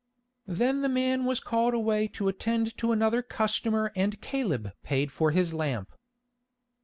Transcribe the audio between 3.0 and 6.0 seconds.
customer and Caleb paid for his lamp.